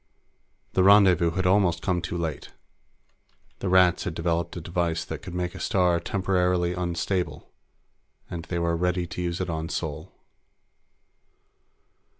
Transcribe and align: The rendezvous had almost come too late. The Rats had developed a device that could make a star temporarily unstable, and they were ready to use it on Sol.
The 0.73 0.81
rendezvous 0.83 1.29
had 1.29 1.45
almost 1.45 1.83
come 1.83 2.01
too 2.01 2.17
late. 2.17 2.49
The 3.59 3.69
Rats 3.69 4.03
had 4.03 4.15
developed 4.15 4.57
a 4.57 4.59
device 4.59 5.05
that 5.05 5.19
could 5.21 5.35
make 5.35 5.53
a 5.53 5.59
star 5.59 5.99
temporarily 5.99 6.73
unstable, 6.73 7.51
and 8.27 8.43
they 8.45 8.57
were 8.57 8.75
ready 8.75 9.05
to 9.05 9.21
use 9.21 9.39
it 9.39 9.49
on 9.51 9.69
Sol. 9.69 10.11